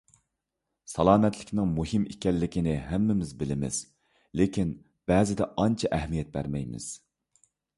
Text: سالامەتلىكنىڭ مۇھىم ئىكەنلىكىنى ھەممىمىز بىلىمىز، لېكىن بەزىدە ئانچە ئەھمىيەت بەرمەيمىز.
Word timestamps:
سالامەتلىكنىڭ 0.91 1.67
مۇھىم 1.79 2.07
ئىكەنلىكىنى 2.13 2.73
ھەممىمىز 2.93 3.35
بىلىمىز، 3.43 3.77
لېكىن 4.41 4.73
بەزىدە 5.13 5.51
ئانچە 5.65 5.93
ئەھمىيەت 5.99 6.33
بەرمەيمىز. 6.39 6.91